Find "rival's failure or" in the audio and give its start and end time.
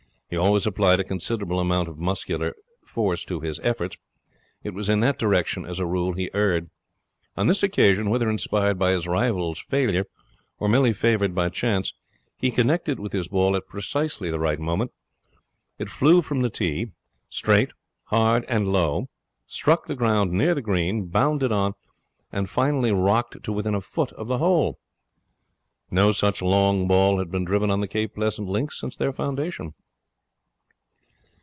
9.09-10.69